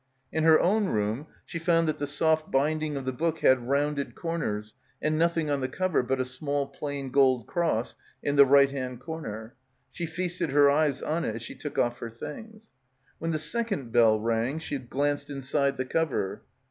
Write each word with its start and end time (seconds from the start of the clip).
In 0.31 0.45
her 0.45 0.59
own 0.59 0.87
room 0.87 1.27
she 1.45 1.59
found 1.59 1.87
that 1.87 1.99
the 1.99 2.07
soft 2.07 2.49
bind 2.49 2.81
ing 2.81 2.97
of 2.97 3.05
the 3.05 3.11
book 3.11 3.41
had 3.41 3.67
rounded 3.67 4.15
corners 4.15 4.73
and 4.99 5.15
nothing 5.15 5.51
on 5.51 5.61
the 5.61 5.67
cover 5.67 6.01
but 6.01 6.19
a 6.19 6.25
small 6.25 6.65
plain 6.65 7.11
gold 7.11 7.45
cross 7.45 7.93
in 8.23 8.35
the 8.35 8.43
right 8.47 8.71
hand 8.71 8.99
corner. 8.99 9.53
She 9.91 10.07
feasted 10.07 10.49
her 10.49 10.71
eyes 10.71 11.03
on 11.03 11.23
it 11.23 11.35
as 11.35 11.43
she 11.43 11.53
took 11.53 11.77
off 11.77 11.99
her 11.99 12.09
things. 12.09 12.71
When 13.19 13.29
the 13.29 13.37
second 13.37 13.91
bell 13.91 14.19
rang 14.19 14.57
she 14.57 14.79
glanced 14.79 15.29
inside 15.29 15.77
the 15.77 15.85
cover. 15.85 16.41